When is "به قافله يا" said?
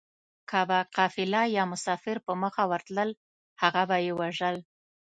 0.69-1.63